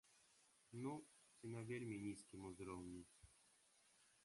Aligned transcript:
Ну, 0.85 0.93
ці 1.35 1.45
на 1.57 1.61
вельмі 1.73 1.95
нізкім 2.07 2.49
узроўні. 2.51 3.01